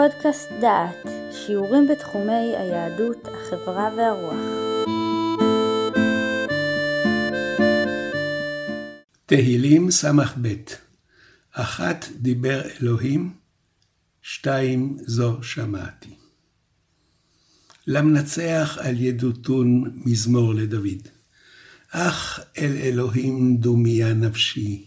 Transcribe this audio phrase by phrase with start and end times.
[0.00, 4.34] פודקאסט דעת, שיעורים בתחומי היהדות, החברה והרוח.
[9.26, 10.48] תהילים ס"ב
[11.52, 13.32] אחת דיבר אלוהים,
[14.22, 16.14] שתיים זו שמעתי.
[17.86, 21.08] למנצח על ידותון מזמור לדוד.
[21.90, 24.86] אך אל אלוהים דומיה נפשי,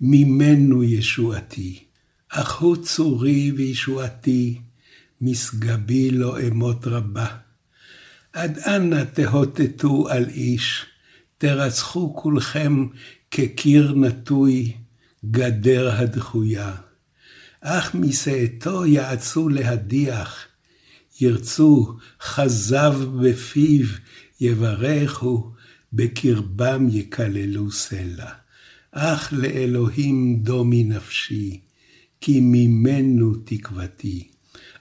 [0.00, 1.89] ממנו ישועתי.
[2.32, 4.60] אך הוא צורי וישועתי,
[5.20, 7.26] משגבי לא אמות רבה.
[8.32, 10.86] עד אנה תהוטטו על איש,
[11.38, 12.86] תרצחו כולכם
[13.30, 14.72] כקיר נטוי,
[15.30, 16.74] גדר הדחויה.
[17.60, 20.46] אך משאתו יעצו להדיח,
[21.20, 23.86] ירצו חזב בפיו,
[24.40, 25.52] יברכו,
[25.92, 28.30] בקרבם יקללו סלע.
[28.92, 31.60] אך לאלוהים דומי נפשי,
[32.20, 34.28] כי ממנו תקוותי.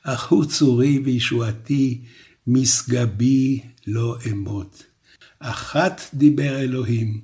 [0.03, 2.02] אך הוא צורי וישועתי,
[2.47, 4.83] משגבי לא אמות.
[5.39, 7.22] אחת דיבר אלוהים,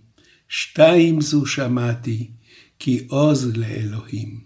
[0.49, 2.31] שתיים זו שמעתי,
[2.79, 4.39] כי עוז לאלוהים.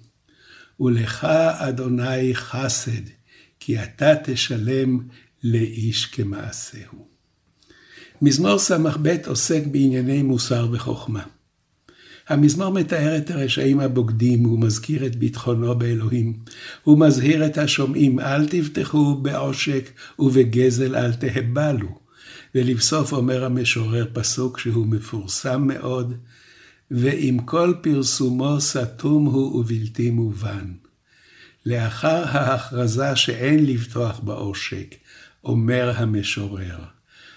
[0.80, 1.24] ולך,
[1.58, 3.02] אדוני, חסד,
[3.60, 5.00] כי אתה תשלם
[5.44, 7.08] לאיש כמעשהו.
[8.22, 11.24] מזמור ס"ב עוסק בענייני מוסר וחוכמה.
[12.30, 16.34] המזמור מתאר את הרשעים הבוגדים, הוא מזכיר את ביטחונו באלוהים.
[16.84, 22.00] הוא מזהיר את השומעים, אל תבטחו בעושק ובגזל אל תהבלו.
[22.56, 26.14] ולבסוף אומר המשורר פסוק שהוא מפורסם מאוד,
[26.92, 30.74] ועם כל פרסומו סתום הוא ובלתי מובן.
[31.66, 34.96] לאחר ההכרזה שאין לבטוח בעושק,
[35.44, 36.78] אומר המשורר,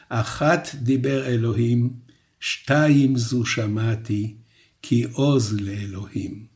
[0.09, 1.91] אחת דיבר אלוהים,
[2.41, 4.35] שתיים זו שמעתי,
[4.83, 6.47] כי עוז לאלוהים.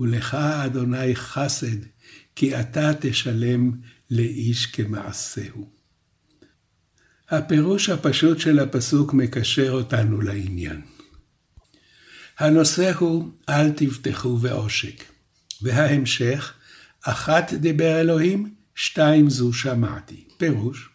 [0.00, 1.76] ולך, אדוני, חסד,
[2.36, 3.72] כי אתה תשלם
[4.10, 5.70] לאיש כמעשהו.
[7.30, 10.80] הפירוש הפשוט של הפסוק מקשר אותנו לעניין.
[12.38, 15.04] הנושא הוא אל תבטחו בעושק,
[15.62, 16.52] וההמשך,
[17.02, 20.24] אחת דיבר אלוהים, שתיים זו שמעתי.
[20.36, 20.88] פירוש,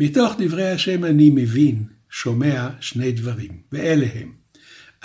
[0.00, 4.32] מתוך דברי השם אני מבין, שומע שני דברים, ואלה הם,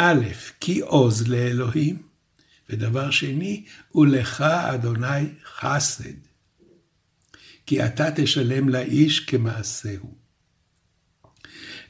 [0.01, 0.25] א',
[0.59, 2.01] כי עוז לאלוהים,
[2.69, 3.65] ודבר שני,
[3.95, 6.13] ולך אדוני חסד,
[7.65, 10.13] כי אתה תשלם לאיש כמעשהו.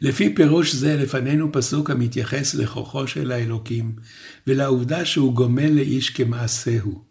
[0.02, 3.96] לפי פירוש זה לפנינו פסוק המתייחס לכוחו של האלוקים,
[4.48, 7.04] ולעובדה שהוא גומל לאיש כמעשהו.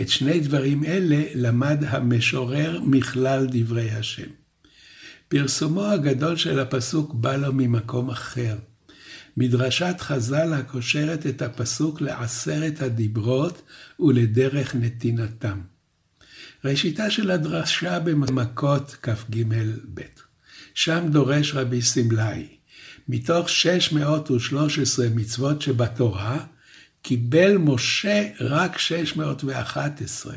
[0.00, 4.28] את שני דברים אלה למד המשורר מכלל דברי השם.
[5.28, 8.56] פרסומו הגדול של הפסוק בא לו ממקום אחר.
[9.36, 13.62] מדרשת חז"ל הקושרת את הפסוק לעשרת הדיברות
[14.00, 15.60] ולדרך נתינתם.
[16.64, 20.00] ראשיתה של הדרשה במכות כ"ג-ב.
[20.74, 22.48] שם דורש רבי סמלאי,
[23.08, 26.44] מתוך 613 מצוות שבתורה,
[27.02, 30.34] קיבל משה רק 611.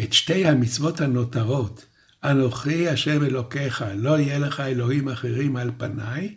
[0.00, 1.86] את שתי המצוות הנותרות,
[2.24, 6.34] אנוכי השם אלוקיך, לא יהיה לך אלוהים אחרים על פניי,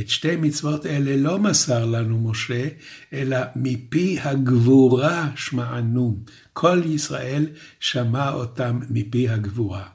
[0.00, 2.68] את שתי מצוות אלה לא מסר לנו משה,
[3.12, 6.18] אלא מפי הגבורה שמענו.
[6.52, 7.46] כל ישראל
[7.80, 9.88] שמע אותם מפי הגבורה.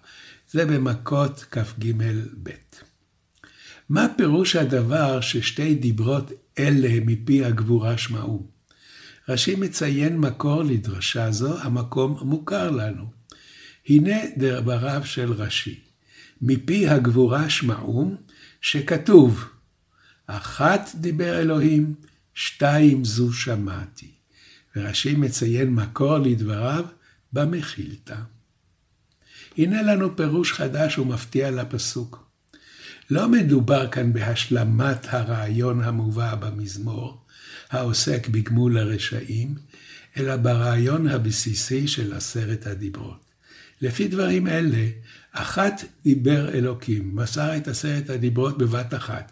[0.52, 2.50] זה במכות כ"ג-ב.
[3.90, 8.47] מה פירוש הדבר ששתי דיברות אלה מפי הגבורה שמעו?
[9.30, 13.06] רש"י מציין מקור לדרשה זו, המקום מוכר לנו.
[13.90, 15.80] הנה דבריו של רש"י,
[16.42, 18.16] מפי הגבורה שמעו,
[18.62, 19.46] שכתוב,
[20.28, 21.94] אחת דיבר אלוהים,
[22.34, 24.11] שתיים זו שמעתי.
[24.75, 26.85] ורש"י מציין מקור לדבריו
[27.34, 28.16] במחילתא.
[29.57, 32.29] הנה לנו פירוש חדש ומפתיע לפסוק.
[33.09, 37.25] לא מדובר כאן בהשלמת הרעיון המובא במזמור,
[37.69, 39.56] העוסק בגמול הרשעים,
[40.17, 43.25] אלא ברעיון הבסיסי של עשרת הדיברות.
[43.81, 44.88] לפי דברים אלה,
[45.31, 49.31] אחת דיבר אלוקים, מסר את עשרת הדיברות בבת אחת,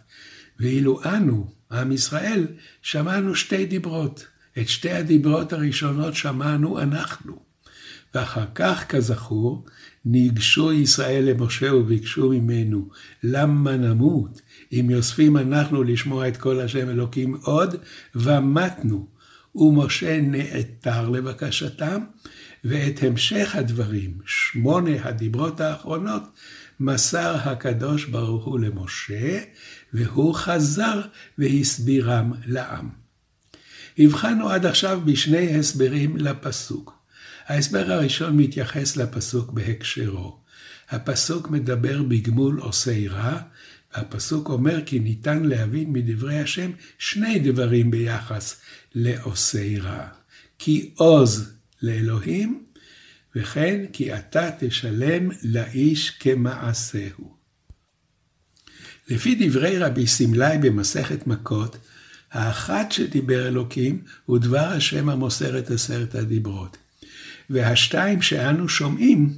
[0.61, 2.47] ואילו אנו, עם ישראל,
[2.81, 4.27] שמענו שתי דיברות.
[4.59, 7.39] את שתי הדיברות הראשונות שמענו אנחנו.
[8.15, 9.65] ואחר כך, כזכור,
[10.05, 12.89] ניגשו ישראל למשה וביקשו ממנו,
[13.23, 14.41] למה נמות?
[14.71, 17.75] אם יוספים אנחנו לשמוע את כל השם אלוקים עוד,
[18.15, 19.07] ומתנו.
[19.55, 22.01] ומשה נעתר לבקשתם,
[22.63, 26.23] ואת המשך הדברים, שמונה הדיברות האחרונות,
[26.83, 29.39] מסר הקדוש ברוך הוא למשה,
[29.93, 31.01] והוא חזר
[31.37, 32.89] והסבירם לעם.
[33.97, 36.93] הבחנו עד עכשיו בשני הסברים לפסוק.
[37.47, 40.39] ההסבר הראשון מתייחס לפסוק בהקשרו.
[40.89, 43.41] הפסוק מדבר בגמול עושי רע,
[43.95, 48.61] והפסוק אומר כי ניתן להבין מדברי השם שני דברים ביחס
[48.95, 50.07] לעושי רע.
[50.59, 52.63] כי עוז לאלוהים,
[53.35, 57.35] וכן כי אתה תשלם לאיש כמעשהו.
[59.09, 61.77] לפי דברי רבי סמלי במסכת מכות,
[62.31, 66.77] האחת שדיבר אלוקים הוא דבר השם המוסר את עשרת הדיברות.
[67.49, 69.33] והשתיים שאנו שומעים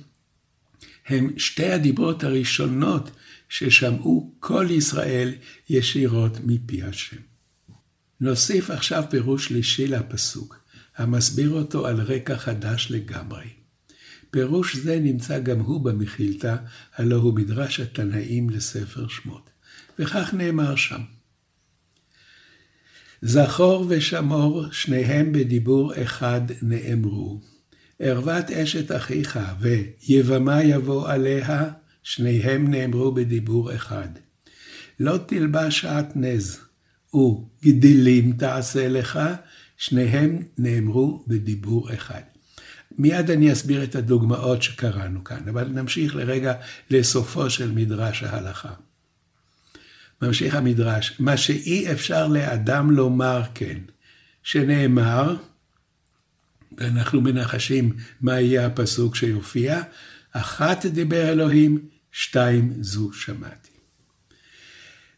[1.08, 3.12] הם שתי הדיברות הראשונות
[3.50, 5.34] ששמעו כל ישראל
[5.70, 7.18] ישירות מפי השם.
[8.22, 10.60] נוסיף עכשיו פירוש שלישי לפסוק,
[10.98, 13.63] המסביר אותו על רקע חדש לגמרי.
[14.34, 16.56] פירוש זה נמצא גם הוא במחילתא,
[16.96, 19.50] הלא הוא מדרש התנאים לספר שמות.
[20.00, 21.02] וכך נאמר שם.
[23.22, 27.42] זכור ושמור, שניהם בדיבור אחד נאמרו.
[28.00, 31.64] ערוות אשת אחיך ויבמה יבוא עליה,
[32.04, 34.10] שניהם נאמרו בדיבור אחד.
[35.00, 36.60] לא תלבש שעטנז,
[37.16, 39.20] וגדילים תעשה לך,
[39.78, 42.33] שניהם נאמרו בדיבור אחד.
[42.98, 46.54] מיד אני אסביר את הדוגמאות שקראנו כאן, אבל נמשיך לרגע
[46.90, 48.74] לסופו של מדרש ההלכה.
[50.22, 53.80] ממשיך המדרש, מה שאי אפשר לאדם לומר כן,
[54.44, 55.36] שנאמר,
[56.78, 59.82] ואנחנו מנחשים מה יהיה הפסוק שיופיע,
[60.32, 63.70] אחת דיבר אלוהים, שתיים זו שמעתי.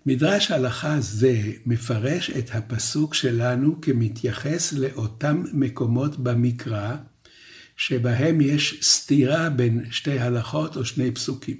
[0.05, 6.95] מדרש הלכה זה מפרש את הפסוק שלנו כמתייחס לאותם מקומות במקרא,
[7.75, 11.57] שבהם יש סתירה בין שתי הלכות או שני פסוקים.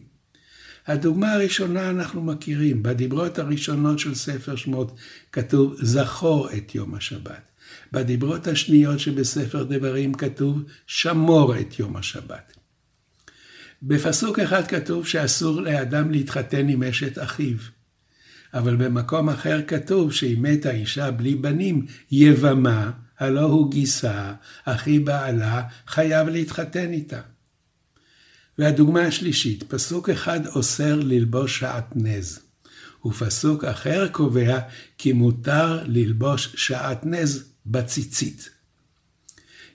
[0.88, 4.96] הדוגמה הראשונה אנחנו מכירים, בדיברות הראשונות של ספר שמות
[5.32, 7.50] כתוב זכור את יום השבת.
[7.92, 12.54] בדיברות השניות שבספר דברים כתוב שמור את יום השבת.
[13.84, 17.58] בפסוק אחד כתוב שאסור לאדם להתחתן עם אשת אחיו,
[18.54, 24.34] אבל במקום אחר כתוב שאם מתה אישה בלי בנים, יבמה, הלא הוא גיסה,
[24.66, 27.22] אחי בעלה, חייב להתחתן איתה.
[28.58, 32.40] והדוגמה השלישית, פסוק אחד אוסר ללבוש שעטנז,
[33.06, 34.60] ופסוק אחר קובע
[34.98, 38.50] כי מותר ללבוש שעטנז בציצית.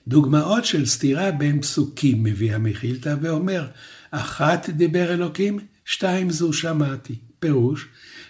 [0.07, 3.67] דוגמאות של סתירה בין פסוקים מביא המחילתא ואומר,
[4.11, 7.15] אחת דיבר אלוקים, שתיים זו שמעתי.
[7.39, 7.87] פירוש,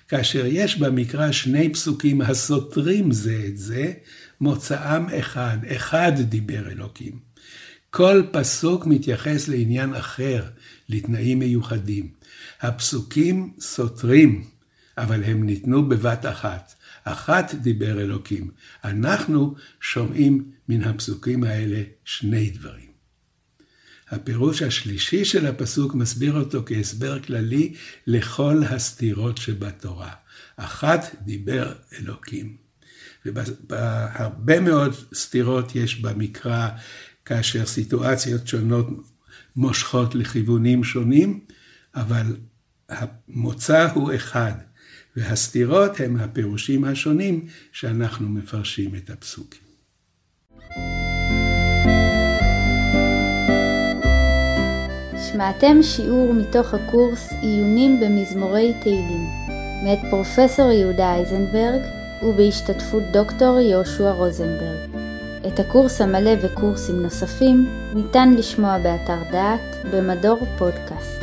[0.08, 3.94] כאשר יש במקרא שני פסוקים הסותרים זה את זה,
[4.42, 7.20] מוצאם אחד, אחד דיבר אלוקים.
[7.90, 10.46] כל פסוק מתייחס לעניין אחר,
[10.90, 12.12] לתנאים מיוחדים.
[12.62, 14.48] הפסוקים סותרים,
[14.98, 16.74] אבל הם ניתנו בבת אחת.
[17.04, 18.52] אחת דיבר אלוקים.
[18.84, 22.92] אנחנו שומעים מן הפסוקים האלה שני דברים.
[24.10, 27.74] הפירוש השלישי של הפסוק מסביר אותו כהסבר כללי
[28.08, 30.14] לכל הסתירות שבתורה.
[30.58, 32.61] אחת דיבר אלוקים.
[33.26, 36.70] והרבה מאוד סתירות יש במקרא,
[37.26, 38.88] כאשר סיטואציות שונות
[39.56, 41.40] מושכות לכיוונים שונים,
[41.96, 42.36] אבל
[42.90, 44.54] המוצא הוא אחד.
[45.16, 49.62] והסתירות הם הפירושים השונים שאנחנו מפרשים את הפסוקים.
[55.32, 59.28] שמעתם שיעור מתוך הקורס עיונים במזמורי תהילים,
[59.84, 64.90] מאת פרופסור יהודה אייזנברג ובהשתתפות דוקטור יהושע רוזנברג.
[65.48, 71.21] את הקורס המלא וקורסים נוספים ניתן לשמוע באתר דעת במדור פודקאסט.